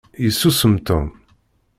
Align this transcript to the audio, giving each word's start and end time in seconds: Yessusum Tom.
Yessusum 0.23 0.75
Tom. 0.87 1.05